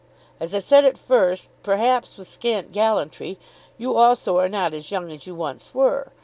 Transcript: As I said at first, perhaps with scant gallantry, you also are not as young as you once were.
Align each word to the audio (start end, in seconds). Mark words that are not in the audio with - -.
As 0.39 0.55
I 0.55 0.57
said 0.57 0.83
at 0.83 0.97
first, 0.97 1.51
perhaps 1.61 2.17
with 2.17 2.27
scant 2.27 2.71
gallantry, 2.71 3.37
you 3.77 3.95
also 3.95 4.39
are 4.39 4.49
not 4.49 4.73
as 4.73 4.89
young 4.89 5.11
as 5.11 5.27
you 5.27 5.35
once 5.35 5.75
were. 5.75 6.11